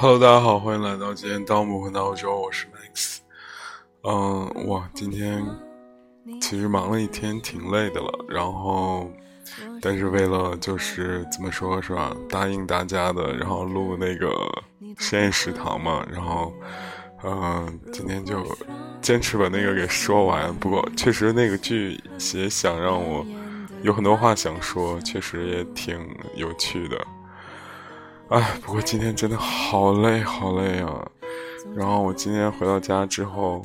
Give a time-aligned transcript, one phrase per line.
[0.00, 3.18] Hello，大家好，欢迎来到今天盗墓和闹钟，我是 Max。
[4.02, 5.44] 嗯，哇，今天
[6.40, 8.24] 其实忙了一天，挺累的了。
[8.28, 9.10] 然后，
[9.80, 14.30] 但是为了就是怎么说是吧，答应大家的，然后录那个
[14.98, 16.06] 实验食堂嘛。
[16.12, 16.52] 然后，
[17.24, 18.44] 嗯，今天就
[19.00, 20.54] 坚持把那个给说完。
[20.54, 22.00] 不过，确实那个剧
[22.34, 23.26] 也想让我
[23.82, 25.98] 有很多话想说，确实也挺
[26.34, 27.06] 有趣的。
[28.28, 31.06] 哎，不过今天真的好累，好累啊！
[31.74, 33.62] 然后我今天回到家之后，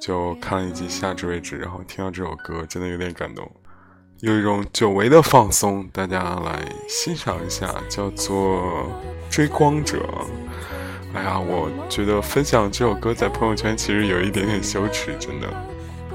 [0.00, 3.48] 就看了一集《夏至未至》，然后听到这首歌，真的有点感动，
[4.22, 5.84] 有一种久违的放松。
[5.92, 8.86] 大家来欣赏一下，叫做
[9.34, 9.98] 《追光者》。
[11.12, 15.48] 哎呀，我觉得分享这首歌在朋友圈其实有一点点羞耻，真的，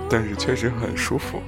[0.09, 1.41] 但是确实很舒服。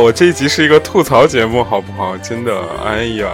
[0.00, 2.16] 我这一集是一个吐槽节目，好不好？
[2.18, 3.30] 真的，哎呀！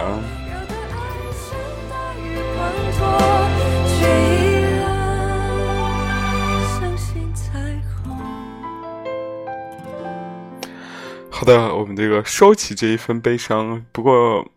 [11.29, 13.85] 好的，我们这个收起这一份悲伤。
[13.91, 14.47] 不过，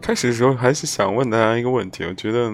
[0.00, 2.50] 开始的时候还是想问大家一个问题：我觉得，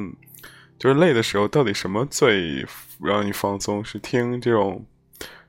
[0.79, 2.65] 就是累的时候，到底什么最
[3.01, 3.85] 让你放松？
[3.85, 4.87] 是听这种？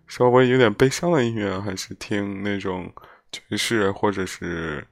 [0.07, 2.91] 稍微有点悲伤的音乐，还是听那种
[3.31, 4.85] 爵士，或者是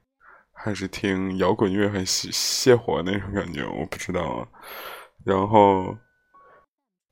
[0.52, 4.48] 还是听摇滚乐，很熄泻火那种感觉，我不知道啊。
[5.24, 5.96] 然后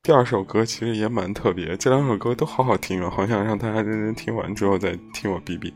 [0.02, 5.72] 第二首歌其实也蛮特别，这两首歌都好好听啊，好想让大家认真听完之后再听我哔哔。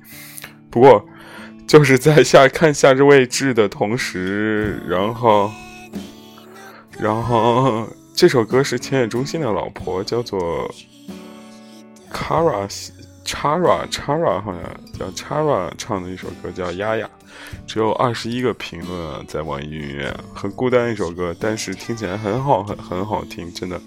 [0.68, 1.06] 不过
[1.66, 5.50] 就是在下看夏至未至的同时，然后
[6.98, 10.68] 然后这首歌是千叶中心的老婆，叫做。
[12.16, 12.66] Kara
[13.26, 14.62] Chara Chara 好像
[14.98, 17.04] 叫 Chara 唱的一首歌叫《丫丫》，
[17.66, 23.78] 只有二十一个评论在网易云音乐，很孤单一首歌，但是听起来很好，很很好听，真的。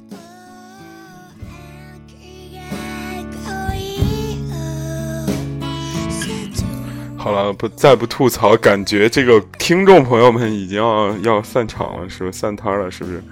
[7.18, 12.92] 好了，不再不吐槽，感觉这个听众朋友们已经要要散场了，是不是散摊了？
[12.92, 13.24] 是不是？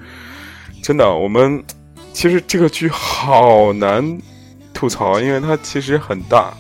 [0.81, 1.63] 真的，我们
[2.13, 4.19] 其实这个剧好难。
[4.77, 6.53] 吐槽，因为它其实很大。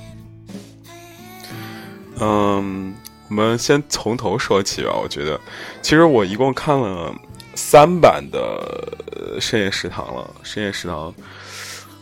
[2.19, 2.91] 嗯，
[3.29, 4.89] 我们先从头说起吧。
[4.99, 5.39] 我觉得，
[5.83, 7.13] 其实我一共看了
[7.53, 10.27] 三版的深夜食堂了。
[10.41, 11.13] 深夜食堂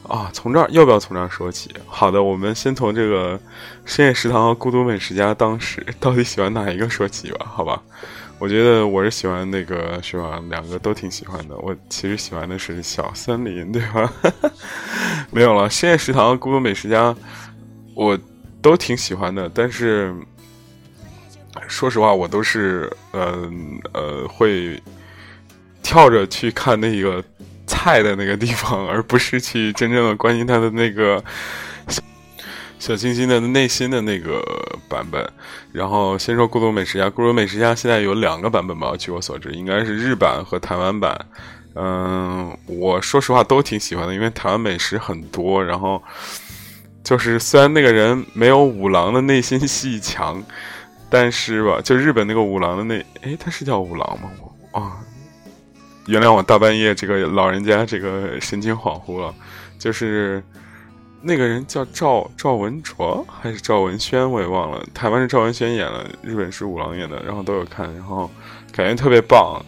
[0.08, 1.70] 啊，从这儿要不要从这儿说起？
[1.86, 3.38] 好的，我们先从这个
[3.84, 7.46] 深夜食堂和孤独美食家当时到底喜欢哪一个说起吧？
[7.46, 7.84] 好吧。
[8.38, 10.42] 我觉得我是喜欢那个是吧？
[10.50, 11.58] 两个都挺喜欢的。
[11.58, 14.12] 我其实喜欢的是小森林，对吧？
[15.32, 17.16] 没有了，深夜食堂、孤独美食家，
[17.96, 18.20] 我
[18.62, 19.50] 都挺喜欢的。
[19.54, 20.14] 但是
[21.68, 23.50] 说实话，我都是呃
[23.94, 24.82] 呃会
[25.82, 27.24] 跳着去看那个
[27.66, 31.24] 菜的那个地方，而不是去真正的关心他的那个。
[32.78, 34.44] 小清新的内心的那个
[34.88, 35.28] 版本，
[35.72, 37.06] 然后先说《孤独美食家》。
[37.12, 38.94] 《孤独美食家》现在有两个版本吧？
[38.98, 41.26] 据我所知，应该是日版和台湾版。
[41.74, 45.64] 嗯，我说实话都挺喜欢的，因为台湾美食很多。
[45.64, 46.04] 然后
[47.04, 50.44] 就是虽然那个人没有五郎的内心戏强，
[51.10, 54.30] 但是吧，就日本那个五郎的那，哎，他是叫五郎吗？
[54.72, 55.00] 我啊，
[56.08, 59.34] 原谅我大半夜这个老人家这个神情恍惚了，
[59.80, 60.44] 就是。
[61.28, 64.86] 那个人叫赵赵文卓还是赵文轩，我也忘了。
[64.94, 68.30] 台湾是赵文轩演了，日本是五郎演的，然后都有看，然后
[68.72, 69.60] 感觉特别棒。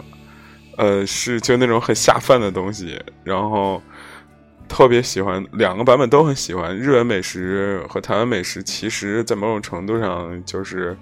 [0.77, 3.81] 呃，是就那种很下饭的东西，然后
[4.67, 6.77] 特别喜欢，两个版本都很喜欢。
[6.77, 10.95] 日本美食和台湾美食，其实在某种程度上就是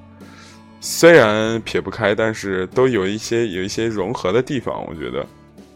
[0.79, 5.27] 虽然撇不开，但是都有一些有一些融合的地方，我觉得，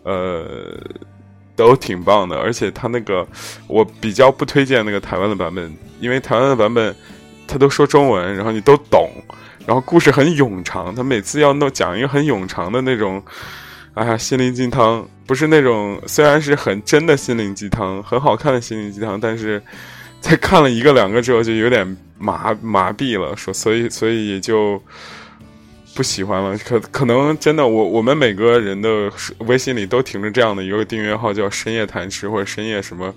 [0.03, 0.79] 呃。
[1.67, 3.27] 都挺棒的，而且他那个
[3.67, 6.95] 我比较不推荐那个台湾的版本，因为台湾的版本
[7.45, 9.11] 他都说中文，然后你都懂，
[9.65, 13.21] 然后故事很冗长，他每次要弄讲一个很冗长的那种，
[13.93, 19.61] 哎呀心灵鸡汤，不是那种虽然是很真的心灵鸡汤，很好看的心灵鸡汤，但是
[20.21, 24.81] 在看了一个两个之后就有点麻麻痹了，说所以所以也就。
[25.99, 33.13] 不喜欢了，可可能真的，我我们每个人的微信里都停着这样的一个订阅号，叫“深夜谈吃”或者“深夜什么”，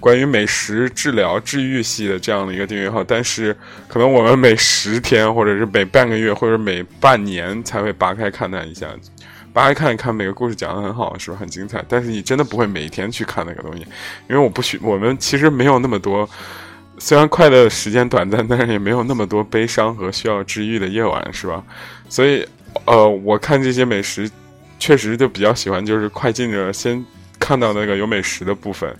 [0.00, 3.04] 关于美食治疗、治愈系的这样的一个订阅号。
[3.04, 3.54] 但是，
[3.86, 8.88] 可能我们每十天，或者是每半个月，或者每半年才会扒开看它一下，
[9.52, 11.84] 扒开看一看每个故事讲的很好，是不是很精彩？
[11.86, 13.82] 但是你真的不会每天去看那个东西，
[14.30, 16.26] 因为我不需，我们其实没有那么多。
[16.98, 21.60] 虽然快乐时间短暂，但是也没有那么多悲伤和需要治愈的夜晚，是吧？
[22.12, 22.46] 所以，
[22.84, 24.30] 呃，我看这些美食，
[24.78, 27.02] 确实就比较喜欢，就是快进着先
[27.40, 28.94] 看到那个有美食的部分。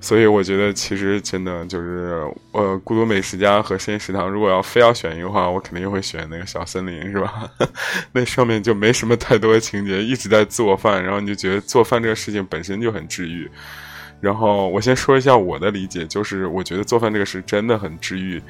[0.00, 7.48] 所以我觉得，其实真的就是，呃，孤独美食家和深夜食堂，如果要非要选一个话，我肯定会选那个小森林，是吧？
[8.10, 13.48] 那上面就没什么太多情节，一直在做饭，然后你就觉得做饭这个事情本身就很治愈。
[14.20, 18.42] 然后我先说一下我的理解，就是我觉得做饭这个事真的很治愈，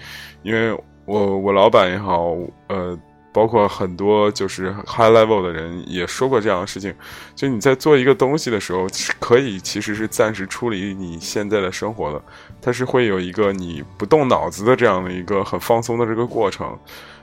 [0.42, 0.72] 因为
[1.04, 2.36] 我我老板也好，
[2.68, 2.98] 呃，
[3.32, 6.94] 包括很多就是 high level 的人也说过这样的事情，
[7.34, 8.86] 就你在做一个东西的时候，
[9.18, 12.22] 可以其实是暂时处理你现在的生活的，
[12.60, 16.78] 它是会有一个你不动脑子的这样的一个很放松的这个过程，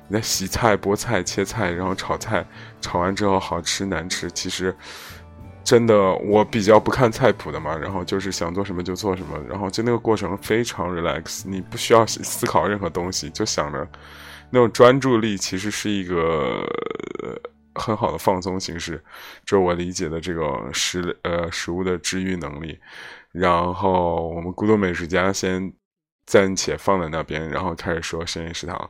[0.07, 2.45] 你在洗菜、剥菜、切菜，然后炒菜，
[2.81, 4.75] 炒完之后好吃难吃，其实。
[5.63, 13.85] 真的，我比较不看菜谱的嘛，然后就是想做什么就做什么，然后就那个过程非常 relax，你不需要思考任何东西，就想着
[14.49, 16.65] 那种专注力其实是一个
[17.75, 19.03] 很好的放松形式，
[19.45, 22.79] 这是我理解的这个食呃食物的治愈能力。
[23.31, 25.71] 然后我们孤独美食家先
[26.25, 28.89] 暂且放在那边，然后开始说深夜食堂。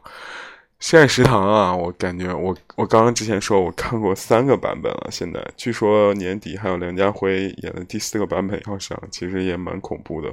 [0.80, 10.32] 深夜食堂啊，我感觉我我刚刚之前说我看过三个版本了，现在据说年底还有梁家辉演的第四个版本要上，其实也蛮恐怖的。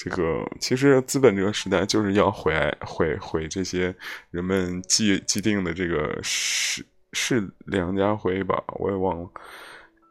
[0.00, 3.92] 这个其实资本这个时代就是要毁毁毁这些
[4.30, 9.28] 人们既既定的这个是是梁家辉吧，我也忘了，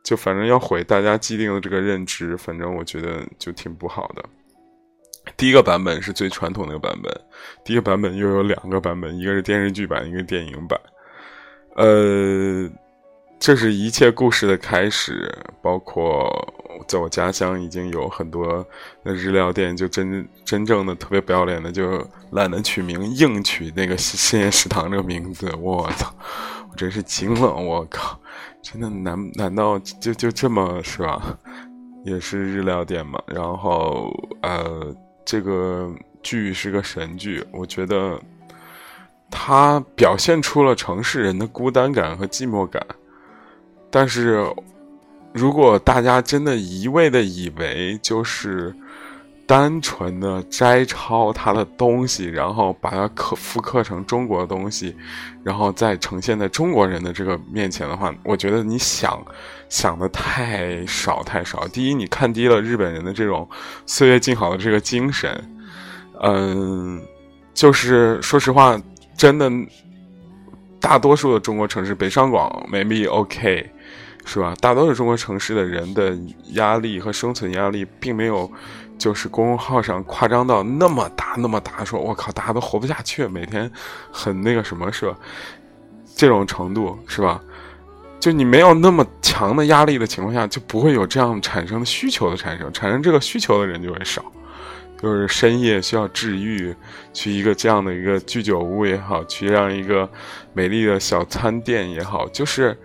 [0.03, 4.25] 就反正要毁大家既定的这个认知，反正我觉得就挺不好的。
[5.37, 7.21] 第一个版本是最传统那个版本，
[7.63, 10.77] 第一个版本又有两个版本，一个是电视剧版，一个电影版。
[11.77, 12.69] 呃，
[13.39, 15.33] 这是一切故事的开始。
[15.61, 16.29] 包括
[16.87, 18.65] 在我家乡已经有很多
[19.03, 25.51] 那日料店，就真真正的特别不要脸的，就懒得取名，硬取那个深夜食堂这个名字。
[25.59, 26.13] 我操，
[26.69, 27.53] 我真是惊了！
[27.53, 28.19] 我靠，
[28.61, 31.37] 真的难难道就就这么是吧？
[32.03, 33.21] 也是日料店嘛？
[33.27, 34.95] 然后呃。
[35.29, 35.93] 这个
[36.23, 38.17] 剧是个神剧，我觉得
[39.29, 42.81] 它表现出了城市人的孤单感和寂寞感。
[43.91, 44.49] 但是，
[45.37, 48.75] 如果大家真的一味的以为就是
[49.45, 54.93] 单纯的摘抄他的东西，然后把它刻复刻成中国的东西，
[55.43, 59.23] 然后再呈现在中国人的这个面前的话，我觉得你想
[59.69, 61.67] 想的太少太少。
[61.69, 63.47] 第一，你看低了日本人的这种
[63.85, 65.41] 岁月静好的这个精神，
[66.21, 67.01] 嗯，
[67.53, 68.77] 就是说实话，
[69.15, 69.49] 真的，
[70.81, 73.71] 大多数的中国城市，北上广 maybe OK。
[74.27, 74.53] 是吧？
[74.59, 76.15] 大多数中国城市的人的
[76.51, 78.51] 压力和生存压力，并没有，
[78.97, 83.71] 就是公众号上夸张到那么大那么大，说我靠，大家都活不下去，每天
[84.11, 85.17] 很那个什么，是吧？
[86.13, 87.41] 这种程度是吧？
[88.19, 94.21] 就你没有那么强的压力的情况下，就不会有这样产生的需求的产生，产生这个需求的人就会少。
[95.01, 96.75] 就是深夜需要治愈，
[97.13, 100.09] 去一个这样的一个居酒屋也好，去让一个
[100.53, 102.77] 美丽的小餐店也好，就是。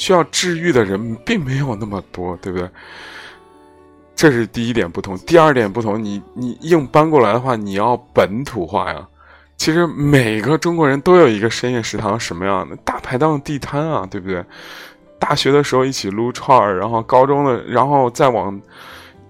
[0.00, 2.66] 需要治愈的人并没有那么多，对不对？
[4.16, 5.14] 这是第一点不同。
[5.18, 9.06] 第二点不同，你你硬搬过来的话，你要本土化呀。
[9.58, 14.42] 其实每个中国人都有一个深夜食堂，什么样的大排档地摊啊，对不对？
[15.18, 18.58] 大学的时候一起撸串儿，然后高中的，然后再往。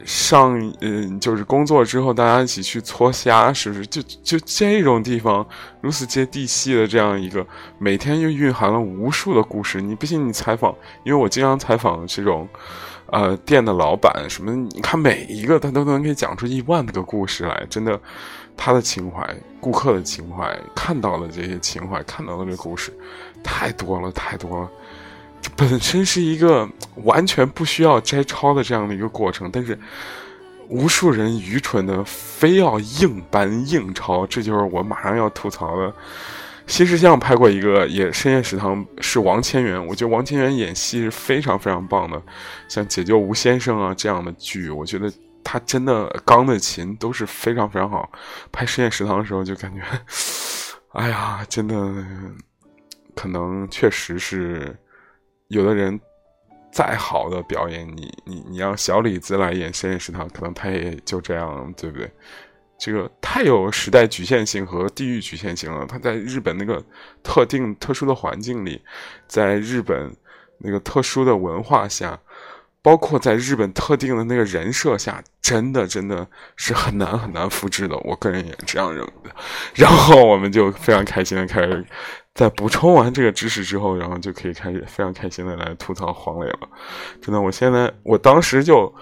[0.04, 3.86] 上嗯，就是工作之后，大家一起去搓虾，是不是？
[3.86, 5.46] 就就这种地方，
[5.80, 7.46] 如此接地气的这样一个，
[7.78, 9.80] 每天又蕴含了无数的故事。
[9.80, 12.48] 你不信，你采访，因为我经常采访这种，
[13.06, 18.00] 呃，店的老板什么，你看每一个他都能给讲出一万个故事来，真的，
[18.56, 19.28] 他的情怀，
[19.60, 22.92] 顾客的情怀，看到的这些情怀，看到的这故事，
[23.42, 24.70] 太多了，太多了。
[25.56, 29.78] 本身是一个完全不需要摘抄的这样的一个过程，但是
[30.68, 35.92] 无数人愚蠢的非要硬搬硬抄，这就是我马上要吐槽的。
[36.66, 42.22] 新世相拍过一个也深夜食堂，是王千源，我觉得王千源演戏是非常非常棒的，
[42.68, 48.08] 像《解救吴先生》啊这样的剧，我觉得他真的钢的琴都是非常非常好。
[48.52, 49.82] 拍深夜食堂的时候就感觉，
[50.92, 51.74] 哎呀，真的
[53.14, 54.76] 可能确实是。
[55.50, 56.00] 有的人
[56.72, 62.10] 再好的表演，你你你让小李子来演深夜食堂，可能他也就这样，对不对？
[62.78, 65.84] 这个太有时代局限性和地域局限性了。
[65.86, 66.82] 他在日本那个
[67.22, 68.80] 特定特殊的环境里，
[69.26, 70.10] 在日本
[70.58, 72.18] 那个特殊的文化下，
[72.80, 76.26] 包括在日本特定的那个人设下，真的真的
[76.56, 77.98] 是很难很难复制的。
[77.98, 79.34] 我个人也这样认为的。
[79.74, 81.84] 然后我们就非常开心的开始。
[82.34, 86.60] 在补充完这个知识之后，然后就可以开始非常开心的来吐槽黄磊了。
[87.20, 88.92] 真的，我现在我当时就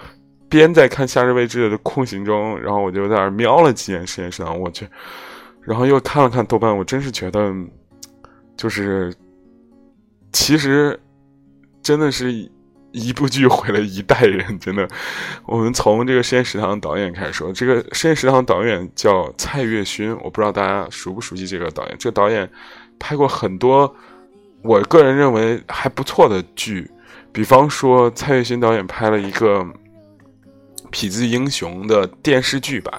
[0.49, 4.89] 边在看《夏日未至》的空行中，然后我就在那瞄了几眼实验室啊，我去，
[5.61, 7.55] 然后又看了看豆瓣，我真是觉得，
[8.57, 9.15] 就是
[10.33, 10.99] 其实
[11.83, 12.33] 真的是
[12.93, 14.59] 一部剧毁了一代人。
[14.59, 14.89] 真的，
[15.47, 21.97] 我们从这个实验食堂导演开始说，这个实验食堂导演叫蔡岳勋，我不知道大家熟不熟悉这个导演。
[22.01, 22.51] 这个导演。
[22.99, 23.95] 拍过很多，
[24.63, 26.91] 我个人认为还不错的剧，
[27.33, 29.61] 比方说蔡岳勋导演拍了一个
[30.91, 32.93] 《痞子英雄》的电视剧版，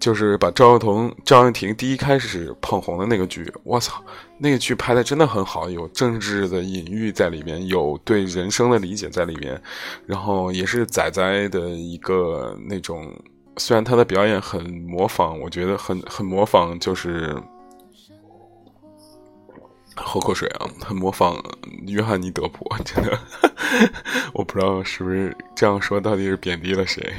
[0.00, 3.50] 就是把赵又廷、赵又廷第一开始捧红的那个剧。
[3.62, 4.02] 我操，
[4.38, 9.60] 那个剧拍的真的很好，有政治的隐喻在里面，有对人生的理解在里面，
[10.06, 13.14] 然后也是仔仔的一个那种，
[13.58, 17.36] 虽然他的表演很模仿，我觉得很很模仿，就是。
[19.94, 20.66] 喝口水啊！
[20.80, 21.42] 他模仿
[21.86, 23.18] 约翰尼·德普，真的，
[24.32, 27.12] 我不知道是不是这样说，到底是贬低了谁？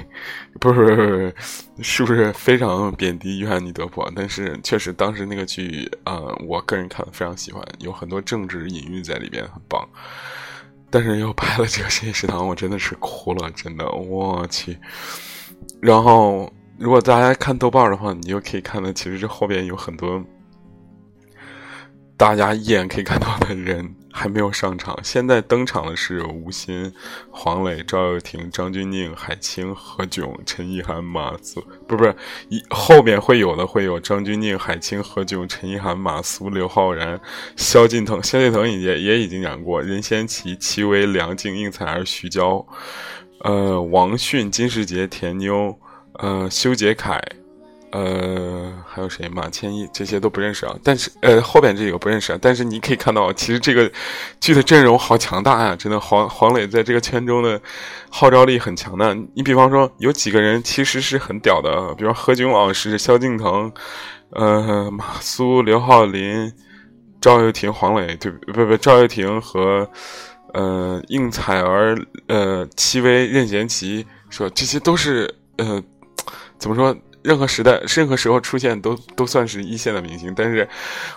[0.60, 1.36] 不是，不是，
[1.82, 4.04] 是不是非常贬低约翰尼·德普？
[4.16, 9.88] 但是确实，当时那个剧啊，我个人看的非常喜欢，有很多政治隐喻在里边，很棒。
[10.90, 14.78] 但是又拍了这个深夜食堂，我真的是哭了，真的，我去。
[15.80, 20.24] 然后，如果大家看豆瓣的话，你就可以看到，其实这后边有很多。
[22.24, 26.90] 大家一眼可以看到的人还没有上场，现在登场的是吴昕、
[27.30, 32.16] 黄磊、赵又廷、张钧甯、海清、何炅、陈意涵、马苏，不是不是，
[32.48, 37.20] 一后面会有的会有张钧甯、海清、何炅、陈意涵、马苏、刘昊然、
[37.58, 42.66] 萧敬腾，萧敬腾也也已经演过，任贤齐、戚薇、梁静、应采儿、徐娇，
[43.40, 45.78] 呃，王迅、金世杰、田妞，
[46.20, 47.22] 呃，修杰楷。
[47.94, 49.30] 呃，还有谁？
[49.30, 50.76] 马千一这些都不认识啊。
[50.84, 52.40] 但是，呃，后边这个不认识啊。
[52.42, 53.92] 但是你可以看到，其实这个
[54.40, 55.76] 剧的阵容好强大呀！
[55.76, 57.62] 真的，黄黄磊在这个圈中的
[58.10, 59.16] 号召力很强的。
[59.36, 63.72] 你比方说，有几个人其实是很屌的，比如何炅老师、萧敬腾、
[64.32, 66.52] 呃，马苏、刘浩林、
[67.22, 68.54] 赵又廷、黄磊，对不？
[68.54, 69.88] 不不，赵又廷和
[70.56, 71.96] 呃应采儿、
[72.28, 75.80] 呃戚薇、任贤齐，说这些都是呃。
[76.60, 76.96] 怎么说？
[77.24, 80.68] 任何时代、任何时候出现都都算是一线的明星，但是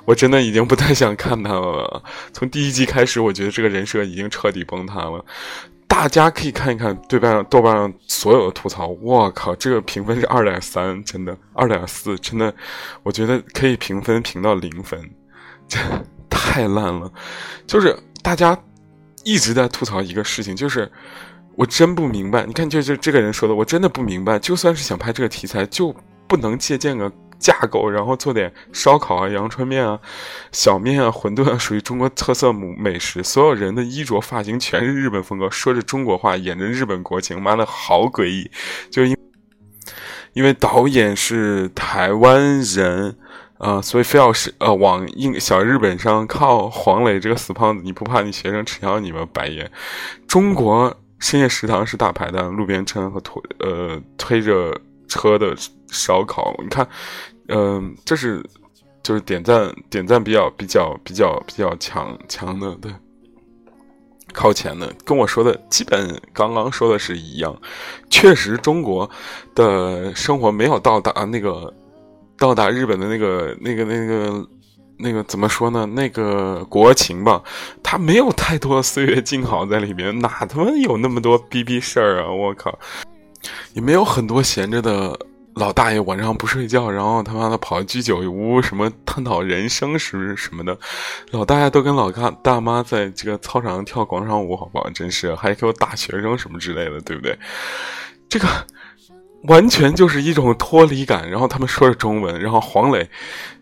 [0.05, 2.03] 我真的已经不太想看他了。
[2.33, 5.25] 从第一季开始，我觉得这个人设已经彻底崩塌了。
[5.89, 12.53] 大家可以看一看豆瓣豆瓣上所有的吐槽，我靠，这个评分是二点三，真的二点四，真的，
[13.03, 15.01] 我觉得可以评分评到零分，
[15.67, 15.79] 这
[16.29, 17.11] 太烂了。
[17.67, 18.59] 就是大家
[19.25, 20.91] 一直在吐槽一个事情，就是
[21.57, 22.47] 我真不明白。
[22.47, 24.39] 你看，就就这个人说的，我真的不明白。
[24.39, 25.95] 就算是想拍这个题材，就
[26.29, 27.11] 不能借鉴个。
[27.39, 30.01] 架构，然后做点烧烤啊、阳春面啊、
[30.53, 33.23] 小面啊、馄饨啊，属于中国特色美美食。
[33.23, 38.51] 所有人的衣着、发型全是日本风格，说着中国话，演着日本国情，妈的好诡异！
[38.91, 39.15] 就因
[40.33, 43.19] 因为导演是台湾人
[43.59, 46.71] 啊，所以非要是呃往硬小日本上靠。
[46.71, 49.29] 黄磊这个死胖子，你不怕你学生耻笑你吗？
[49.31, 49.71] 白眼！
[50.27, 54.79] 中国深夜食堂是大排档、路边摊和推呃推着。
[55.09, 55.55] 车的
[55.87, 56.87] 烧烤，你看，
[57.47, 58.45] 嗯，这是
[59.05, 62.93] 就是点赞点赞比较比较比较比较强强的，对，
[64.33, 67.57] 靠前的，跟我说的基本刚刚说的是一样，
[68.11, 69.09] 确实中国
[69.55, 71.73] 的生活没有到达那个
[72.37, 74.45] 到达日本的那个那个那个
[74.99, 75.87] 那个怎么说呢？
[75.87, 77.43] 那个国情吧，
[77.83, 82.31] 他没有太多岁月静好在里面，哪他妈有那么多逼逼事儿啊！
[82.31, 82.79] 我靠。
[83.75, 85.17] 也没有很多闲着的
[85.55, 90.77] 老大爷晚上不睡觉，然后他妈的跑居酒屋什么探讨人生是什么的，
[91.31, 94.91] 老大爷都跟老大大妈在这个操场上跳广场舞，好不好？
[94.91, 97.39] 真是还给我打学生什么之类的，对不对？
[98.29, 98.49] 这个
[99.45, 101.31] 完全就是一种脱离感。
[101.31, 103.09] 然后他们说着中文，然后黄磊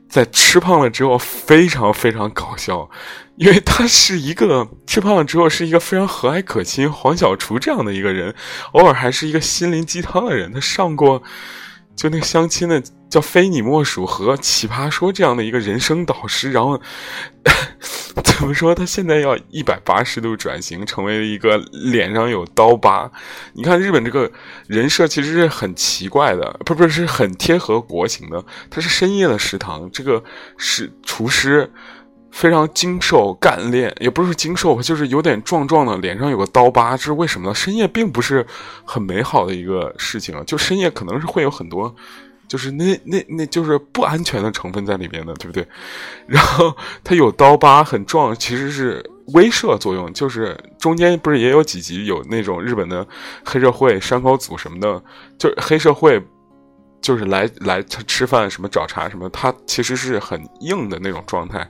[0.08, 2.88] 在吃胖了之后非常非常搞笑。
[3.37, 8.32] 因为他是一个吃胖了之后是一个非常和蔼可亲黄小厨这样的一个人，
[8.73, 10.52] 偶尔还是一个心灵鸡汤的人。
[10.52, 11.20] 他上过
[11.96, 16.80] 就那个相亲的叫《非你莫属》和《奇葩说》这样的一个人生导师，然后
[18.22, 18.74] 怎么说？
[18.74, 23.10] 他现在要一百八十度转型，成为了一个脸上有刀疤。
[23.52, 24.30] 你看日本这个
[24.66, 28.44] 人设其实是很奇怪的，不不是很贴合国情的。
[28.68, 30.22] 他是深夜的食堂，这个
[30.57, 31.70] 是厨师。
[32.35, 37.55] 非常精瘦干练，也不是精瘦，就是有点壮壮的，脸上有个刀疤，这是为什么呢？
[37.55, 38.44] 深夜并不是
[38.85, 41.94] 很美好的一个事情啊，就深夜可能是会有很多，
[42.49, 45.64] 就是那那那就是不安全的成分在里面的，对不对？
[46.27, 53.07] 然后他有刀疤很壮，其实是威慑作用，就是中间不是也有几集有那种日本的
[53.44, 55.01] 黑社会山口组什么的，
[55.38, 56.20] 就是黑社会。
[57.04, 61.68] 就是来来他吃饭什么找茬什么，他其实是很硬的那种状态，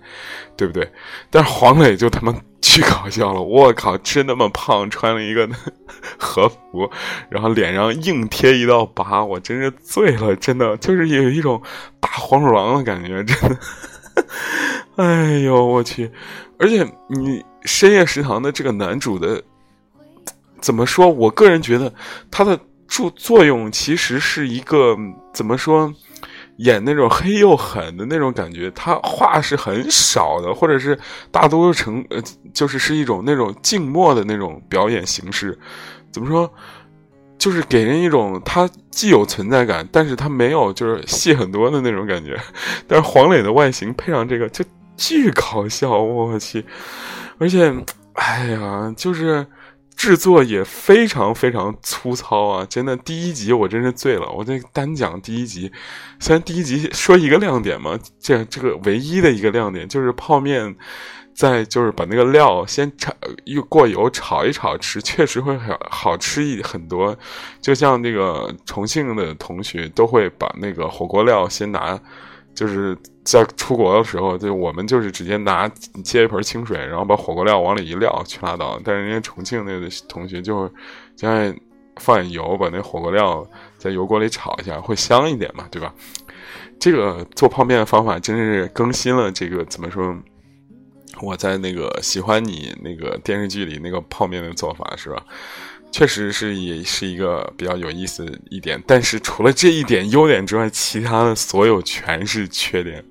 [0.57, 0.89] 对不对？
[1.29, 5.51] 但是黄磊就他妈巨搞笑了，我靠，吃那么胖，穿了一个
[6.17, 6.89] 和服，
[7.29, 11.61] 然后脸上硬贴一道疤，我真是醉了，真的就是有一种
[11.99, 13.59] 大黄鼠狼的感觉，真的。
[14.95, 16.09] 哎呦我去！
[16.61, 19.43] 而且你深夜食堂的这个男主的
[20.61, 21.09] 怎么说？
[21.09, 21.93] 我个人觉得
[22.31, 22.57] 他的。
[22.87, 24.97] 作作用其实是一个
[25.33, 25.93] 怎么说，
[26.59, 28.71] 演那种黑又狠的那种感觉。
[28.73, 30.99] 他话是很少的，或者是
[31.31, 35.59] 大多数成呃，就是是一种那种静默的那种表演形式。
[36.13, 36.49] 怎么说，
[37.39, 42.39] 就是给人一种他既有存在感，但是他没有就是戏很多的那种感觉。
[42.87, 44.65] 但是黄磊的外形配上这个就
[44.97, 46.65] 巨搞笑，我去！
[47.39, 47.75] 而且，
[48.13, 49.45] 哎呀，就是。
[49.97, 52.67] 制作也非常非常粗糙啊！
[52.69, 54.29] 真的，第一集我真是醉了。
[54.31, 55.73] 我这单讲第一集，
[56.21, 60.77] 虽然第一集说一个亮点嘛，这这个唯一的一个亮点就是泡面，
[61.35, 63.13] 在就是把那个料先炒，
[63.45, 67.17] 又过油炒一炒吃，确实会好好吃一很多。
[67.61, 71.99] 就像那个重庆的同学都会把那个火锅料先拿。
[72.55, 75.69] 就是在出国的时候，就我们就是直接拿
[76.03, 78.81] 接一盆清水，然后把火锅料往里一撂，去拉倒。
[78.85, 80.71] 但是人家重庆那个同学就
[81.17, 81.55] 就爱
[81.97, 85.93] 放点油，把那火锅料在油锅里炒一下，会香一点嘛，对吧？
[86.79, 89.31] 这个做泡面的方法真是更新了。
[89.33, 90.17] 这个怎么说？
[91.23, 95.25] 我在那个喜欢你那个电视剧里那个泡面的做法是吧？
[95.95, 103.05] 确实是也是一个比较有意思一点，但是除了这一点优点之外，其他的所有全是缺点。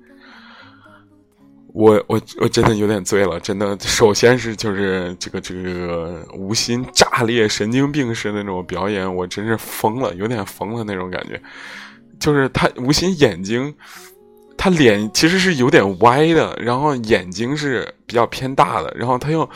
[1.68, 3.74] 我我我真的有点醉了，真的。
[3.80, 11.40] 首先是就是这个这个吴昕炸裂神经病式那种表演，我真是疯了，有点疯了那种感觉。
[12.20, 13.74] 就是他吴昕眼睛，
[14.58, 19.48] 他脸其实是有点歪的，然后眼睛是比较偏大的，然后他又。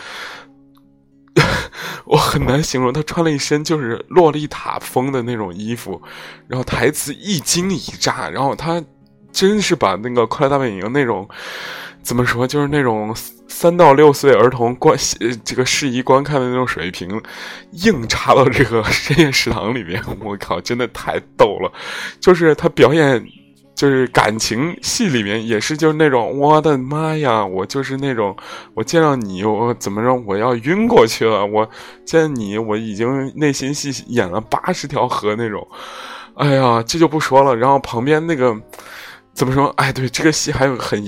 [2.08, 2.92] 我很难形容。
[2.92, 6.00] 他穿了一身就是洛丽塔风的那种衣服，
[6.48, 8.82] 然后台词一惊一乍，然后他
[9.30, 11.28] 真是把那个《快乐大本营》那种
[12.02, 13.14] 怎么说，就是那种
[13.46, 14.98] 三到六岁儿童观
[15.44, 17.20] 这个适宜观看的那种水平，
[17.72, 20.02] 硬插到这个 深夜食堂里面。
[20.20, 21.70] 我靠，真的太逗了！
[22.18, 23.24] 就是他表演。
[23.78, 28.36] 就是感情戏里面也是，就是那种我的妈呀，我就是那种，
[28.74, 31.46] 我见到你，我怎么着，我要晕过去了。
[31.46, 31.70] 我
[32.04, 35.64] 见你，我已经内心戏演了八十条河那种。
[36.34, 37.54] 哎呀，这就不说了。
[37.54, 38.52] 然后旁边那个
[39.32, 39.68] 怎么说？
[39.76, 41.00] 哎，对，这个戏还有很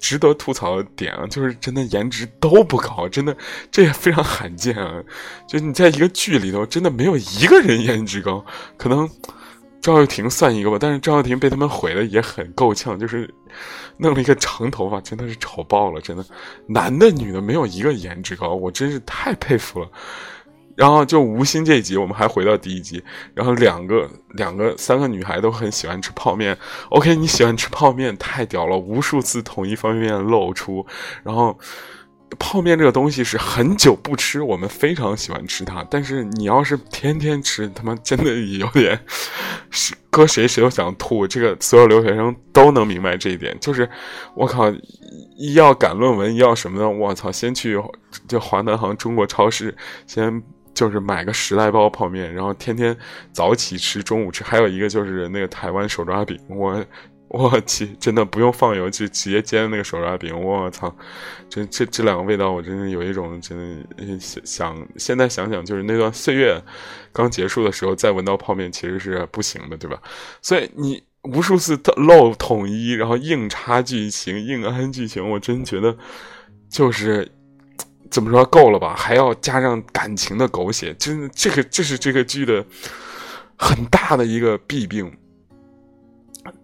[0.00, 3.36] 值得吐槽的点啊，就是真的颜值都不高，真的
[3.72, 5.02] 这也非常罕见啊。
[5.48, 9.10] 就你在一个剧里头，真的没有一个人颜值高，可能。
[9.86, 13.32] 赵又廷算一个吧，但是赵又廷被他们毁的也很够呛，就是
[13.98, 16.24] 弄了一个长头发，真的是丑爆了，真的，
[16.66, 19.88] 男的女的没有一个颜值高，我真是太佩服了。
[20.74, 23.00] 然后就吴昕这一集，我们还回到第一集，
[23.32, 26.58] 然后两个两个三个女孩都很喜欢吃泡面。
[26.88, 30.84] OK，你喜欢吃泡面太屌了，无数次统一方便面露出，
[31.22, 31.56] 然后。
[32.38, 35.86] 泡面这个东西是很久不吃，我们非常喜欢吃它。
[35.90, 38.98] 但是你要是天天吃，他妈真的有点，
[39.70, 41.26] 是搁谁谁都想吐。
[41.26, 43.56] 这个所有留学生都能明白这一点。
[43.60, 43.88] 就是
[44.34, 44.70] 我靠，
[45.36, 47.80] 一要赶论文，要什么的，我操，先去
[48.28, 50.42] 就华南行中国超市，先
[50.74, 52.96] 就是买个十来包泡面，然后天天
[53.32, 54.44] 早起吃，中午吃。
[54.44, 56.84] 还有一个就是那个台湾手抓饼，我。
[57.36, 60.94] 我去，真的不用放油就直接煎那个手抓饼，我操！
[61.50, 66.62] 这这这两个味道，我真的有一种真的想想现在想想，就是那段岁月
[67.12, 70.00] 刚结束的时候，再闻到泡面其实是不行的，对吧？
[70.40, 75.96] 所以你无数次漏统一，然后硬插剧情、硬安剧情，我真觉得
[76.70, 77.28] 就是
[78.08, 78.94] 怎么说够了吧？
[78.96, 82.64] 还要加上感情的狗血，真的这个这是这个剧的
[83.56, 85.12] 很大的一个弊病。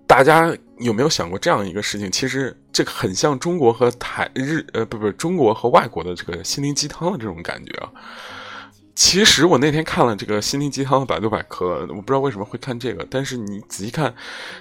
[0.06, 2.10] 大家有没有想过这样一个事情？
[2.10, 7.90] 其实这个很像中国和台日呃，不不，中国和外国的这个心灵鸡汤的这种感觉啊。
[8.94, 14.14] 其实我那天看了这个心灵鸡汤的百度百科，我不知道为什么会看这个，但是你仔细看，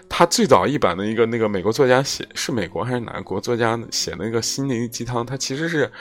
[0.08, 5.26] 他最早一版的一个那个美国作家写，是美国还是哪个国作家写那个心灵鸡汤？
[5.26, 5.92] 他其实是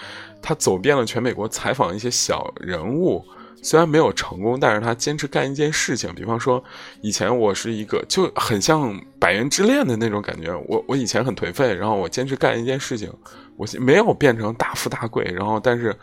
[0.40, 3.24] 他走遍了全美国，采访一些小人物。
[3.62, 6.14] 虽然没有成功，但是他坚持干一件事情。
[6.14, 6.62] 比方说，
[7.02, 10.54] 以前我是一个就很像《百元之恋》的那种感觉。
[10.66, 13.12] 我我以前很颓废，然后我坚持干一件事情，
[13.56, 15.94] 我没有变成大富大贵，然后但是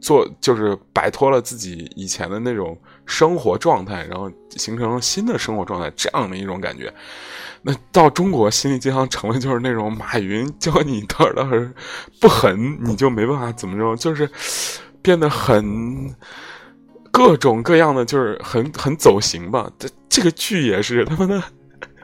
[0.00, 6.92] 做就是摆脱了自己以前的那种生活状态，然后形成新的生活状态，这样的一种感觉。
[7.62, 11.48] 那到中国，心理鸡汤成了就是那种马云教你到到
[12.20, 14.28] 不狠，你就没办法怎么着，就是
[15.00, 16.14] 变得很。
[17.16, 21.40] 各种各样的就是很很走形吧，这这个剧也是他妈的，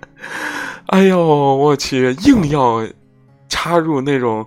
[0.87, 2.87] 哎呦我去，硬要
[3.49, 4.47] 插入那种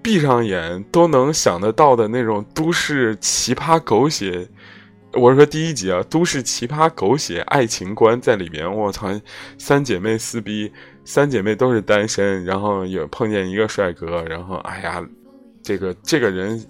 [0.00, 4.46] 闭上眼都能想得到的那种都市奇葩狗血，
[5.14, 9.08] 我是说第一集啊，都市奇葩狗血爱情观在里面，我操，
[9.58, 10.72] 三姐妹撕逼，
[11.04, 15.04] 三姐妹都是单身，然后有碰见一个帅哥，然后哎呀，
[15.64, 16.64] 这个这个人。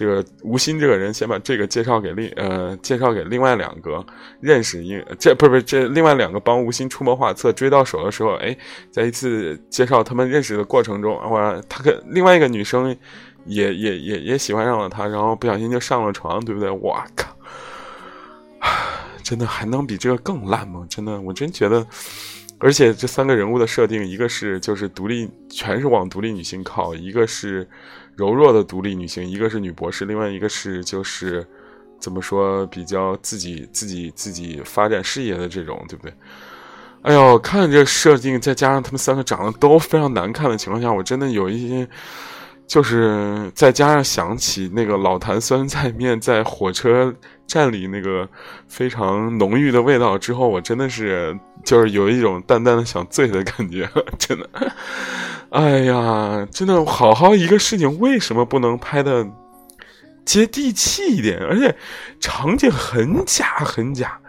[0.00, 4.02] 这个吴昕这个人，先把这个介绍给另呃介绍给另外两个
[4.40, 8.56] 认识，因这不是不是这另外两个帮吴昕出谋划策追到手的时候，哎，
[8.90, 12.96] 在一次介绍他们认识的过程中，我，他跟另外一个女生
[13.44, 16.70] 也也也也喜欢上了他，然后不小心就上了床，对不对？
[16.70, 17.36] 我靠，
[19.22, 20.86] 真的还能比这个更烂吗？
[20.88, 21.86] 真的，我真觉得，
[22.60, 27.68] 而且这三个人物的设定，一个是就是独立，全是往独立女性靠，一个是。
[28.16, 31.46] 柔弱的独立女性，一个是女博士，另外一个是就是
[31.98, 36.12] 怎么说比较自己自己自己发展事业的这种，对不对？
[37.00, 41.88] 哎呦，看这设定，再加上他们三个长得都非常难看的情况下，我真的有一些，
[42.66, 47.14] 就是再加上想起那个老坛酸菜面在火车
[47.50, 48.28] 站里那个
[48.68, 54.48] 非常浓郁的味道之后，我真的是就是有一种淡淡的想醉的感觉， 真的。
[55.50, 59.26] 哎呀，真的好好一个事情，为什么不能拍的
[60.24, 61.40] 接地气一点？
[61.40, 61.74] 而且
[62.20, 64.20] 场景很假很假，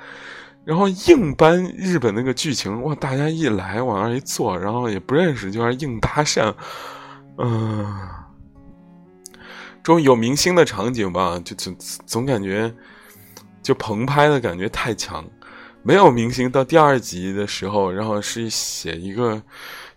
[0.65, 2.95] 然后硬搬日本那个剧情，哇！
[2.95, 6.51] 大家一来往那一坐，然后也不认识，就要硬搭讪，
[7.37, 7.85] 嗯，
[9.83, 11.75] 这种有明星的场景吧，就总
[12.07, 12.73] 总感觉
[13.61, 15.25] 就棚拍的感觉太强。
[15.83, 19.41] 没有明星到第二集的时候，然后是写一个。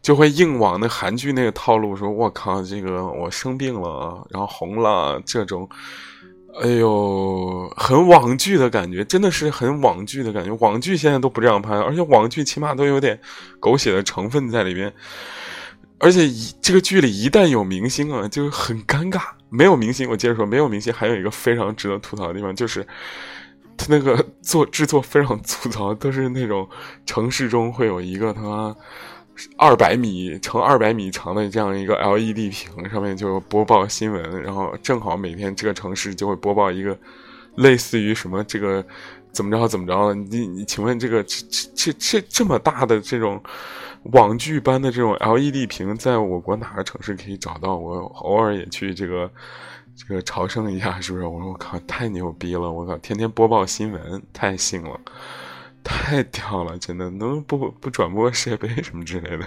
[0.04, 5.66] 就会硬往那韩剧那个套路说，我靠，这个我生病了，然后红了这种，
[6.60, 10.52] 哎呦，很网剧的感觉，真的是很网剧的感觉。
[10.60, 13.18] 网剧现在都不这样拍，而且网剧起码都有点
[13.58, 14.92] 狗血的成分在里面。
[15.98, 19.22] 而且一这个剧里一旦有明星啊，就很尴尬。
[19.48, 22.86] 没有明星，我接着说，没有明星，还有一个非常值得吐槽的地方，就是
[23.88, 26.68] 那个做制作非常粗糙，都是那种
[27.06, 28.76] 城市中会有一个他妈。
[29.56, 36.96] 二百米乘二百米长的这样一个 LED 屏，上面就播报新闻，然后正好每天这个城市就会播报一个
[37.56, 38.86] 类似于什么这个
[39.32, 40.14] 怎么着怎么着。
[40.14, 41.44] 你你请问这个这
[41.74, 43.42] 这这这么大的这种
[44.12, 47.74] 网剧般的这种 LED 屏，在我国哪个城市可以找到？
[47.74, 49.28] 我偶尔也去这个
[49.96, 51.24] 这个朝圣一下，是不是？
[51.24, 52.70] 我说我靠，太牛逼了！
[52.70, 55.00] 我靠，天天播报新闻，太信了。
[55.84, 59.46] 太屌了，真的能不不转播世界杯什么之类的。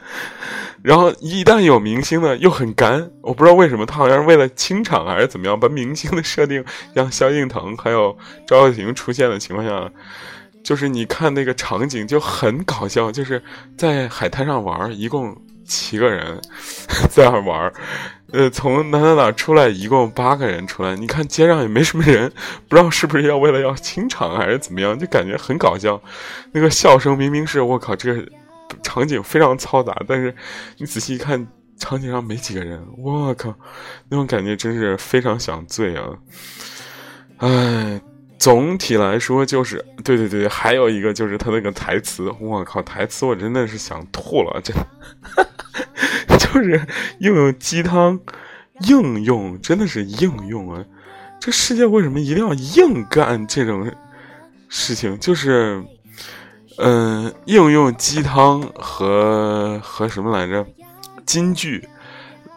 [0.82, 3.10] 然后一旦有明星呢，又很干。
[3.20, 9.92] 我不知道为什么，他好像是为了清场还是怎么样，把明星的设定让萧敬腾还有赵又廷出现的情况下，
[10.64, 13.42] 就是你看那个场景就很搞笑，就是
[13.76, 15.36] 在海滩上玩，一共
[15.70, 16.40] 七个人
[17.08, 17.72] 在那玩。
[18.32, 20.94] 呃，从哪哪哪出来，一共八个人出来。
[20.94, 22.30] 你看街上也没什么人，
[22.68, 26.00] 不知道是不是要为了要清场还是怎么样，就感觉很搞笑。
[26.52, 28.24] 那个笑声明明是我靠，这个
[28.82, 30.34] 场景非常嘈杂，但是
[30.78, 31.44] 你仔细一看，
[31.76, 32.80] 场景上没几个人。
[32.98, 33.52] 我靠，
[34.08, 36.06] 那种感觉真是非常想醉啊！
[37.38, 38.00] 哎，
[38.40, 44.86] 总体来说就是，对对对，还有一个就是他那个台词，我靠，台词我真的是想吐了，真的。
[46.38, 46.80] 就是
[47.18, 48.18] 应用鸡汤，
[48.88, 50.82] 应用真的是应用啊！
[51.38, 53.88] 这世界为什么一定要硬干这种
[54.70, 55.18] 事情？
[55.20, 55.84] 就是，
[56.78, 60.66] 嗯，应用鸡汤和和什么来着？
[61.26, 61.86] 金句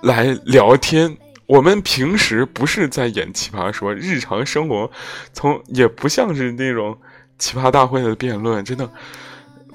[0.02, 1.17] 来聊天。
[1.53, 4.89] 我们平时不是在演奇葩说，日常生活
[5.33, 6.97] 从也不像是那种
[7.37, 8.89] 奇葩大会的辩论，真的。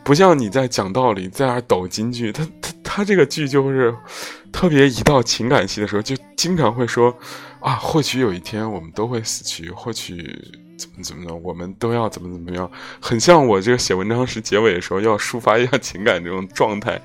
[0.02, 3.94] 不像你在讲道理，在那抖金句，他他他这个剧就是
[4.50, 7.16] 特别一到情感戏的时候，就经常会说
[7.60, 10.36] 啊，或许有一天我们都会死去，或许
[10.76, 12.68] 怎么怎么的，我们都要怎么怎么样，
[13.00, 17.00] 很像我这个写文章时结尾的时候要抒发一下情感这种状态。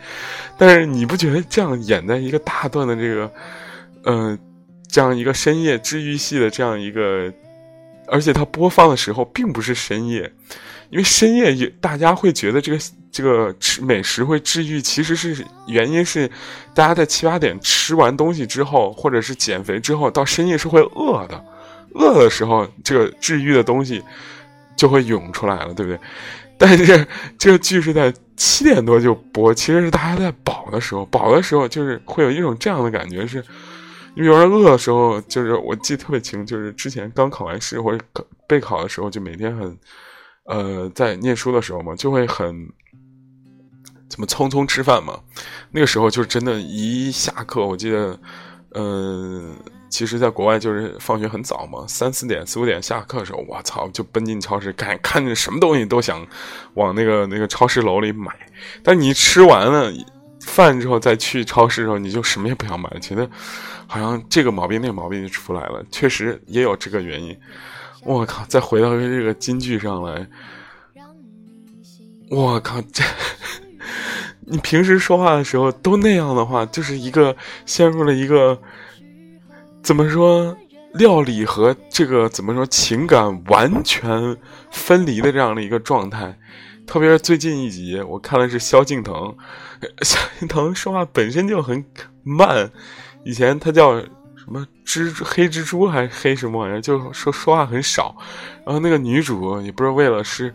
[0.58, 3.32] 但是你不觉得这样演在一个大段的这个，
[4.06, 4.38] 呃，
[4.94, 7.34] 这样一个深夜治愈系的这样一个，
[8.06, 10.32] 而且它播放的时候并不是深夜。
[10.92, 12.78] 因为深夜也大家会觉得这个
[13.12, 16.30] 这个吃美食会治愈，其实是原因是
[16.76, 21.44] 大家在七八点吃完东西之后，或者是减肥之后，到深夜是会饿的，
[21.96, 24.04] 饿的时候这个治愈的东西
[24.76, 26.00] 就会涌出来了，对不对？
[26.60, 27.08] 但是
[27.40, 33.44] 这个剧是在七点多就播，其实是大家在饱的时候，饱的时候就是会有一种这样的感觉，是
[34.16, 38.04] 因为有人饿的时候，就是我记得特别清，就是之前刚考完试或者
[38.48, 39.78] 备考的时候，就每天很。
[40.46, 42.68] 呃，在念书的时候嘛，就会很
[44.10, 45.18] 怎么匆匆吃饭嘛。
[45.72, 48.20] 那个时候就是真的，一下课，我记得，
[48.76, 49.56] 嗯，
[49.90, 56.28] 其实，在国外就是放学很早嘛，三四点、四五点下课的时候，我操，就奔进超市，看看见什么东西都想
[56.74, 58.30] 往那个那个超市楼里买。
[58.84, 59.94] 但你吃完了
[60.42, 63.30] 饭之后，再去超市的时候，你就什么也不想买了，觉得
[63.88, 65.84] 好像这个毛病那个毛病就出来了。
[65.92, 67.38] 确实也有这个原因。
[68.06, 68.44] 我靠！
[68.50, 70.28] 再回到这个金句上来，
[72.30, 72.82] 我靠！
[72.92, 73.02] 这
[74.46, 77.34] 你平时说话的时候都那样的话，就是一个
[77.66, 78.62] 陷入了一个
[79.82, 80.54] 怎么说
[80.96, 84.36] 料理和这个怎么说情感完全
[84.70, 86.38] 分离的这样的一个状态。
[86.86, 89.34] 特别是最近一集，我看的是萧敬腾，
[90.04, 91.86] 萧敬腾说话本身就很
[92.24, 92.70] 慢，
[93.24, 94.02] 以前他叫。
[94.46, 96.82] 什么蜘蛛黑蜘蛛还是黑什么玩意儿？
[96.82, 98.14] 就说说话很少，
[98.66, 100.54] 然后那个女主也不知道为了是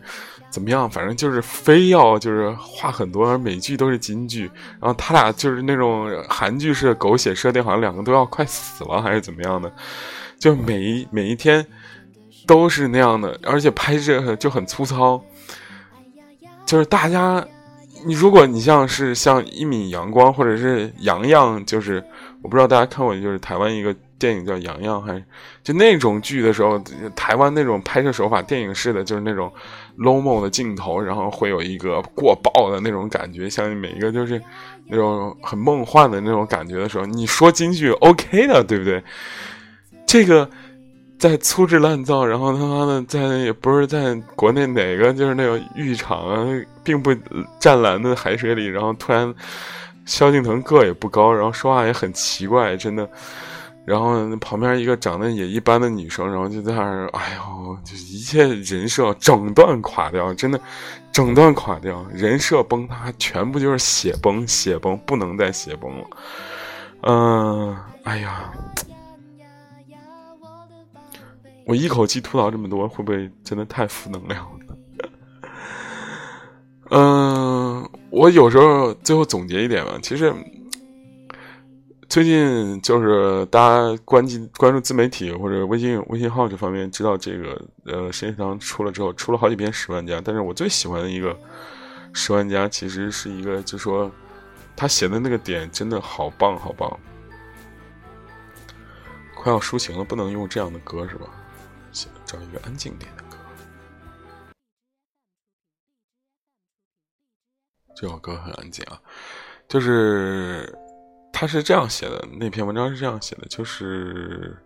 [0.50, 4.42] 怎么样，反正就是非要就是话很多，而每句都是金句。
[4.78, 9.72] 然后他俩就是那种韩剧式的狗血设定，好像两个都要快死了还是怎么样的，
[10.38, 11.66] 就每一每一天
[12.46, 15.18] 都是那样的，而且拍摄就很粗糙。
[16.66, 17.42] 就是大家，
[18.04, 22.04] 你如果你像是像一米阳光或者是洋洋，就是。
[22.42, 25.24] 我不知道大家看过，就是台湾一个电影叫《洋洋》，还是
[25.62, 26.78] 就那种剧的时候，
[27.16, 29.52] 台湾那种拍摄手法，电影式的，就是那种
[29.98, 34.40] low mo 的镜头，然后会有一个过曝的那种感觉，像每一个就是
[34.86, 39.02] 那种很梦幻的那种感觉的时候，你说京剧 OK 的，对不对？
[40.06, 40.48] 这个
[41.18, 46.46] 在粗制滥造，然后他妈的在也不是在国内哪个就是那种浴场啊，
[46.84, 47.12] 并不
[47.58, 49.34] 湛蓝的海水里，然后突然。
[50.08, 53.06] 萧敬腾个也不高，然后说话也很奇怪，真的，
[53.84, 60.58] 然后旁边一个长得也一般的女生，然后就在那儿，哎呦，就一切人设整段垮掉，真的，
[61.12, 66.06] 整段垮掉，人设崩塌，全部就是血崩，血崩，不能再血崩了。
[67.02, 68.50] 嗯，哎呀，
[71.66, 74.58] 我一口气吐槽这么多，会不会真的太负能量了？
[76.90, 80.34] 嗯，我有时候最后总结一点吧，其实。
[82.08, 90.18] 最近就是大家关注关注自媒体或者微信微信号这方面，知道这个呃，实际上出了之后，出了好几篇十万加。
[90.18, 91.38] 但是我最喜欢的一个
[92.14, 94.10] 十万加，其实是一个，就说
[94.74, 96.98] 他写的那个点真的好棒好棒。
[99.36, 101.26] 快要抒情了，不能用这样的歌是吧？
[102.24, 103.22] 找一个安静点的
[107.98, 109.00] 这首歌很安静啊，
[109.66, 110.72] 就是。
[111.30, 114.56] 他是这样写的，那篇文章是这样写的，就是，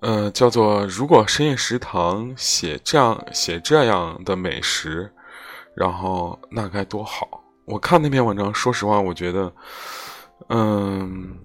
[0.00, 5.12] 呃，叫做“如果深夜食堂写这样写这样的美食，
[5.76, 9.52] 然后那该多好。”我看那篇文章，说实话，我觉得，
[10.48, 11.38] 嗯，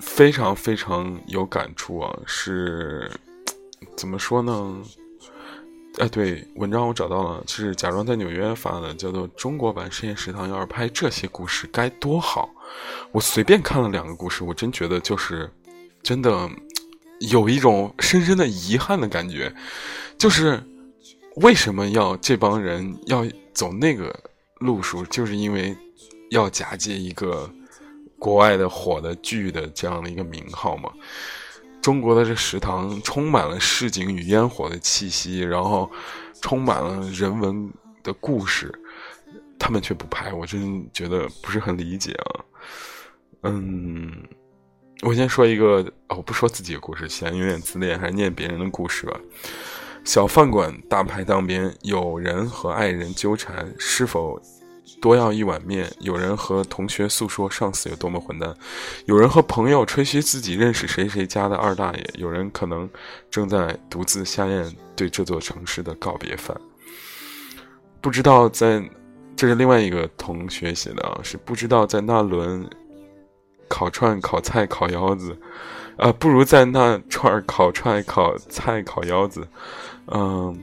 [0.00, 2.16] 非常非常有感触啊。
[2.24, 3.10] 是
[3.96, 4.82] 怎么说呢？
[5.98, 10.48] 哎，对，文章我找到了，是假装在纽约发的，叫做《中国版深夜食堂》。
[10.50, 12.48] 要是拍这些故事该多好！
[13.12, 15.50] 我随便看了两个故事，我真觉得就是
[16.02, 16.48] 真的
[17.30, 19.54] 有一种深深的遗憾的感觉，
[20.16, 20.62] 就是
[21.36, 24.18] 为什么要这帮人要走那个
[24.60, 25.04] 路数？
[25.04, 25.76] 就是因为
[26.30, 27.48] 要假借一个
[28.18, 30.90] 国外的火的剧的这样的一个名号嘛。
[31.82, 35.90] 中国的这食堂充满了市井与烟火的气息，然后
[36.40, 37.70] 充满了人文
[38.04, 38.72] 的故事，
[39.58, 42.44] 他们却不拍，我真觉得不是很理解啊。
[43.42, 44.12] 嗯，
[45.02, 49.20] 我先说一个，我不说自己的故事，显得有点自恋，还是念别人的故事吧。
[50.04, 54.40] 小饭馆大排档边，有人和爱人纠缠，是否？
[55.00, 55.90] 多要一碗面。
[56.00, 58.54] 有人和同学诉说上司有多么混蛋，
[59.06, 62.88] 有人和朋友吹嘘自己认识谁谁家的二大爷，有人可能
[63.30, 66.56] 正在独自下咽对这座城市的告别饭。
[68.00, 68.82] 不知道在，
[69.36, 72.68] 这是另外一个同学写的啊，是不知道在那轮
[73.68, 75.36] 烤串、烤菜、烤腰子，
[75.96, 79.46] 啊，不如在那串烤串、烤菜、烤腰子，
[80.08, 80.58] 嗯，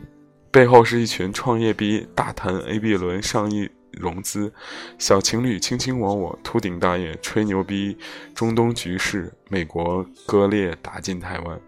[0.52, 3.70] 背后是一群创业逼大谈 A、B 轮上亿。
[4.00, 4.52] 融资，
[4.98, 7.98] 小情侣卿卿我我，秃顶大爷吹牛逼，
[8.34, 11.60] 中东局势，美国割裂打进台湾，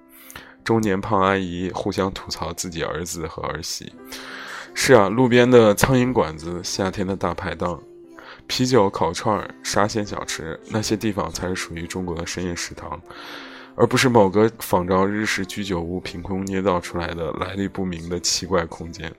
[0.63, 3.93] 中年胖阿姨互相吐槽自己儿子和儿媳。
[4.73, 7.83] 是啊，路边的苍蝇馆子，夏天的大排档，
[8.47, 13.01] 啤酒、烤串、沙县小吃，那些地方才是属于中国的深夜食堂，
[13.75, 19.13] 而不是某个仿照日式居酒屋凭空捏造出来的来历不明的奇怪空间。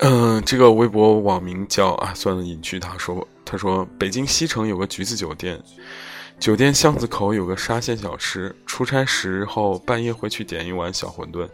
[0.00, 2.78] 嗯，这个微博网名叫啊，算了，隐去。
[2.78, 5.58] 他说：“他说北京西城有个橘子酒店，
[6.38, 8.54] 酒店巷子口有个沙县小吃。
[8.66, 11.48] 出差时候半夜会去点一碗小馄饨。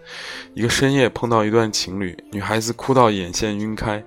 [0.54, 4.02] 一个深夜碰到一段情侣，女孩子哭到眼线晕开，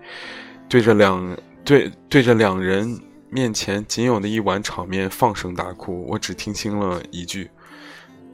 [0.67, 6.06] 对着两对对着两人面前仅有的一碗炒面放声大哭。
[6.10, 7.50] 我只听清了一句：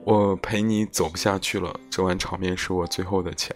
[0.04, 1.80] 我陪你走不下去了。
[1.92, 3.56] 这碗炒面是我最后的钱。”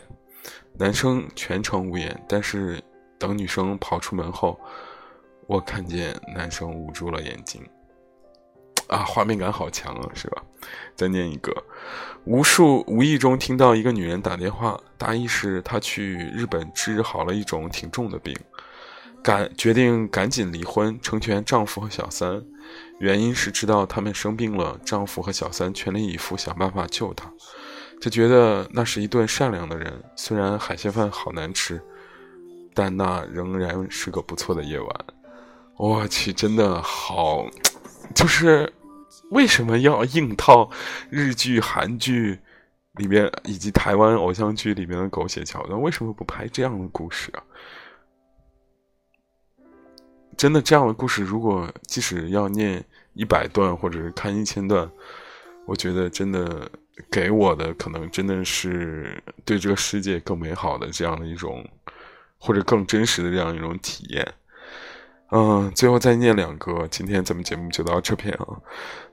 [0.77, 2.81] 男生全程无言，但是
[3.17, 4.59] 等女生跑出门后，
[5.47, 7.61] 我看见男生捂住了眼睛。
[8.88, 10.43] 啊，画面感好强啊，是吧？
[10.95, 11.51] 再念一个，
[12.25, 18.38] 无数无意中听到一个女人打电话，大意是她去日本治好了一种挺重的病，
[19.23, 22.43] 赶决定赶紧离婚，成全丈夫和小三，
[22.99, 27.33] 原因是知道他们生病了，丈夫和小三全力以赴想办法救她。
[28.05, 31.81] 就觉得那是一顿善良的人，虽然海鲜饭好难吃，
[32.71, 35.05] 但那仍然是个不错的夜晚。
[35.75, 37.47] 我去，真的好，
[38.13, 38.71] 就是
[39.31, 40.69] 为什么要硬套
[41.09, 42.37] 日剧、韩剧
[42.97, 45.81] 里面以及台湾偶像剧里面的狗血桥段？
[45.81, 47.41] 为什么不拍这样的故事啊？
[50.38, 54.88] 真的，这样的故事，如果即使要念一百段，或者是看一千段，
[55.65, 56.69] 我觉得真的。
[57.11, 61.67] 给我的可能真的是对这个世界更美好的这样的一种，
[62.37, 64.33] 或者更真实的这样一种体验。
[65.31, 68.47] 嗯，最后再念两个，今天咱们节目就到这边啊。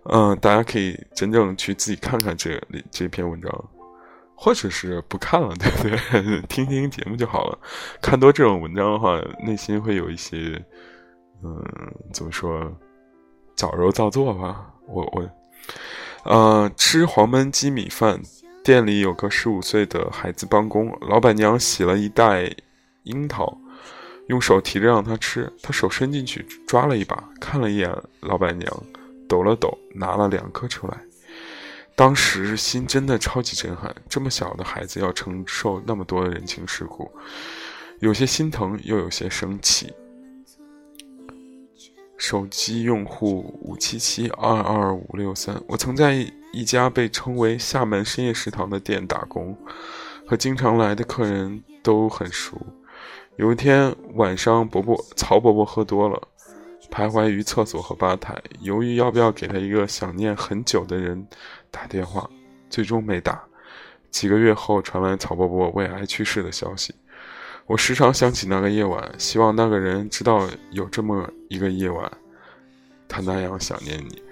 [0.04, 2.60] 嗯，大家可以真正去自己看看这
[2.90, 3.50] 这篇文章。
[4.34, 6.42] 或者是不看了，对不对？
[6.48, 7.56] 听听节目就好了。
[8.00, 10.60] 看多这种文章的话，内心会有一些，
[11.44, 11.64] 嗯，
[12.12, 12.76] 怎么说，
[13.54, 14.66] 矫揉造作吧。
[14.88, 15.30] 我我，
[16.24, 18.22] 呃，吃黄焖鸡米饭，
[18.62, 22.54] 店里有个十五岁的孩子帮工，老板娘洗了一袋
[23.02, 23.58] 樱桃，
[24.28, 28.82] 用手提着让他吃，他手伸进去抓了一把，看了一眼老板娘，
[29.28, 30.96] 抖了抖，拿了两颗出来。
[31.96, 37.10] 当时心真的超级震撼，这么小的孩子要承受那么多的人情世故，
[37.98, 39.92] 有些心疼又有些生气。
[42.22, 49.58] 手机用户五七七二二五六三，我曾在一家被称为厦门深夜食堂的店打工，
[50.24, 52.56] 和经常来的客人都很熟。
[53.34, 56.22] 有一天晚上，伯伯曹伯伯喝多了。
[56.92, 61.26] 徘徊于厕所和吧台，犹豫要不要给他一个想念很久的人
[61.72, 62.30] 打电话，
[62.70, 63.42] 最终没打。
[64.12, 66.94] 几个月后传来曹伯伯胃癌去世的消息，
[67.66, 72.10] 我时常想起那个夜晚，希望那个人知道有这么一个夜晚，
[73.08, 74.22] 他那样想念你。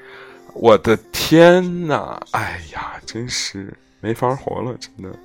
[0.53, 2.21] 我的天哪！
[2.33, 5.17] 哎呀，真是没法活了，真的。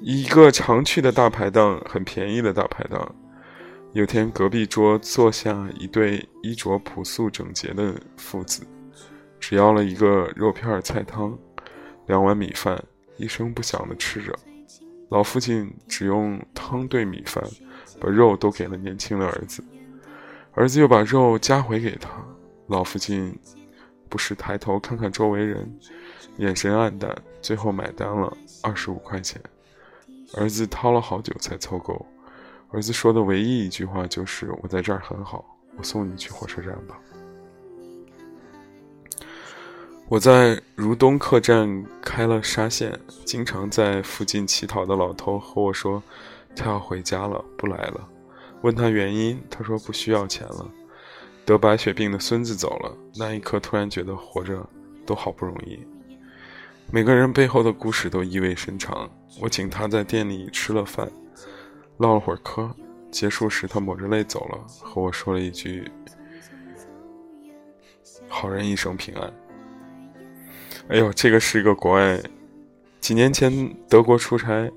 [0.00, 3.14] 一个常去的大排档，很便宜的大排档。
[3.94, 8.62] 有天，隔壁桌坐下一对衣着朴素整洁的父子，
[9.40, 11.36] 只要了一个肉片菜汤，
[12.06, 12.78] 两碗米饭，
[13.16, 14.38] 一声不响地吃着。
[15.08, 17.42] 老父亲只用汤兑米饭，
[18.00, 19.62] 把肉都给了年轻的儿子，
[20.52, 22.10] 儿子又把肉夹回给他。
[22.66, 23.38] 老父亲
[24.08, 25.78] 不时抬头看看周围人，
[26.38, 29.40] 眼神黯淡，最后买单了二十五块钱。
[30.34, 32.04] 儿子掏了好久才凑够。
[32.72, 35.44] 儿子说的唯一一句话就是：“我在这儿很好，
[35.78, 36.98] 我送你去火车站吧。”
[40.08, 46.00] 我在如东客栈开了沙县，经常在附近乞讨的老头和我说
[46.54, 48.08] ：“他要回家了，不来了。”
[48.62, 50.70] 问他原因，他说：“不需要钱了。”
[51.44, 54.64] 得白血病的孙子走了，那一刻突然觉得活着
[55.04, 55.76] 都好不容易。
[56.88, 59.10] 每个人背后的故事都意味深长。
[59.40, 61.10] 我请他在店里吃了饭。
[61.96, 62.70] 唠了会儿嗑，
[63.10, 65.90] 结束时他抹着泪走了，和我说了一句
[68.28, 69.32] ：“好人一生平安。”
[70.88, 72.16] 哎呦，这个是一个国外，
[73.00, 74.70] 几年前德国出差，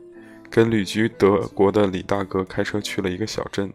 [0.49, 3.71] 跟旅居德国的李大哥开车去了一个小镇，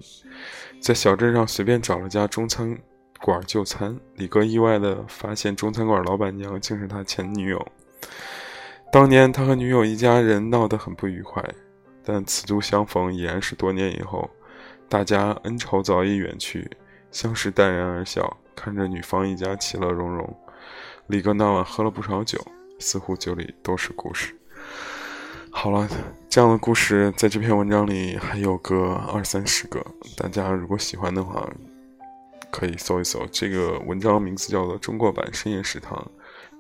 [0.80, 2.76] 在小镇上随便找了家中餐
[3.20, 3.96] 馆就餐。
[4.16, 7.68] 李哥意外的发现，中餐馆老板娘竟是他前女友。
[8.90, 11.40] 当年他和女友一家人闹得很不愉快。
[12.06, 14.28] 但此度相逢已然是多年以后，
[14.88, 16.68] 大家恩仇早已远去，
[17.12, 20.36] 相识淡然而笑，看着女方一家其乐融融。
[21.06, 22.38] 李哥那晚喝了不少酒，
[22.78, 24.34] 似乎酒里都是故事。
[25.50, 25.88] 好了，
[26.28, 29.84] 这样的故事在这篇文章里还有个二三十个，
[30.16, 31.48] 大家如果喜欢的话，
[32.50, 33.26] 可以搜一搜。
[33.30, 35.96] 这个文章名字叫做《中国版深夜食堂》，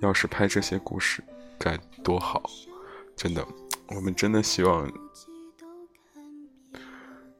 [0.00, 1.24] 要是拍这些故事
[1.58, 2.42] 该多好！
[3.16, 3.46] 真的，
[3.88, 4.90] 我们真的希望。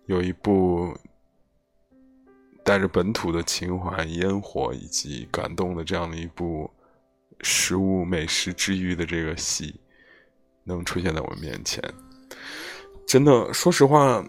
[0.07, 0.95] 有一部
[2.63, 6.71] 带着本土的情怀、烟火以及感动的这样的一部
[7.45, 9.79] 食物美食治愈的这个戏，
[10.65, 11.81] 能出现在我面前，
[13.07, 14.25] 真的，说实话，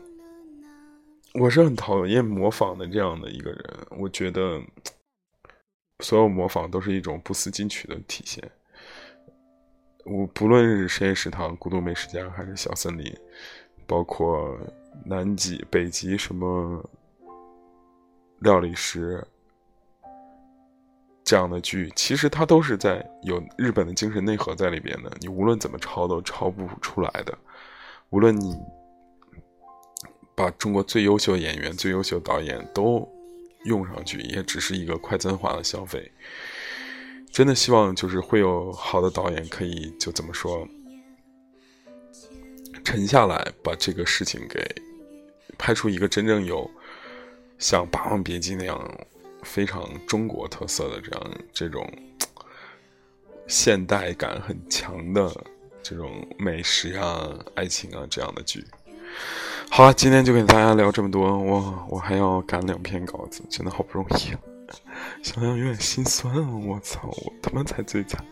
[1.34, 3.88] 我是很讨厌模仿的这样的一个人。
[3.98, 4.62] 我觉得
[6.02, 8.44] 所有模仿都是一种不思进取的体现。
[10.04, 13.12] 我不论是深夜食堂、孤独美食家，还是小森林，
[13.88, 14.56] 包括。
[15.04, 16.82] 南极、北极什么
[18.40, 19.22] 料理师
[21.26, 25.12] 这样的剧，其实它都是在有日本的精神内核在里边的。
[25.20, 27.38] 你无论怎么抄都抄不出来的。
[28.12, 28.56] 无论你
[30.36, 33.06] 把中国最优秀的演员、最优秀的导演都
[33.66, 36.12] 用上去，也只是一个快餐化的消费。
[37.32, 40.66] 真的希望就是会有好的导演可以就怎么说
[42.84, 44.64] 沉下来，把这个事情给。
[45.58, 46.70] 拍出一个真正有
[47.58, 48.78] 像《霸王别姬》那样
[49.46, 51.88] 非常中国特色的这样这种
[53.48, 55.32] 现代感很强的
[55.82, 58.66] 这种美食啊、爱情啊这样的剧。
[59.70, 61.38] 好了，今天就跟大家聊这么多。
[61.38, 64.40] 我我还要赶两篇稿子，真的好不容易，啊
[65.22, 66.58] 想想有点心酸啊。
[66.66, 68.24] 我操，我他妈才最惨！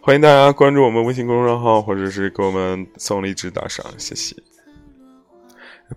[0.00, 4.34] 欢迎大家关注我们微信公众号，或者是给我们送荔枝打赏，谢谢。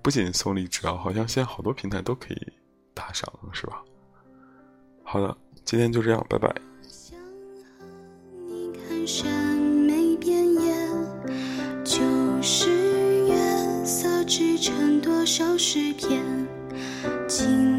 [0.01, 2.53] 不仅送荔枝啊，好像现在好多平台都可以
[2.93, 3.81] 打赏，是吧？
[5.07, 6.53] 好了今天就这样拜拜。
[6.89, 7.85] 想和
[8.47, 10.73] 你看山美遍野
[11.83, 12.01] 旧
[12.41, 12.69] 时
[13.27, 13.35] 月
[13.85, 16.23] 色织成多少诗篇
[17.27, 17.74] 今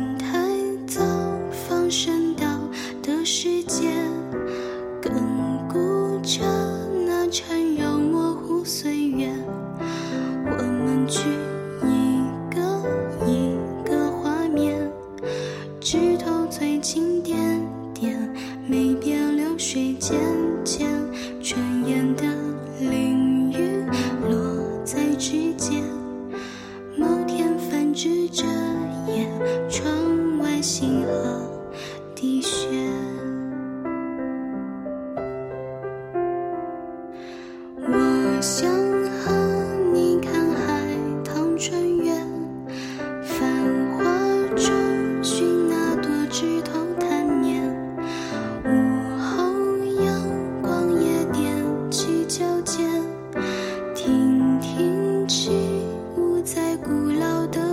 [56.85, 57.66] 古老的